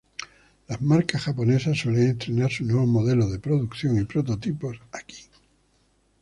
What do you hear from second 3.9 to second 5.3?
y prototipos aquí.